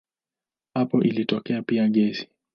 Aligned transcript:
Hapa 0.73 0.97
ilitokea 1.03 1.61
pia 1.61 1.87
gesi. 1.87 2.27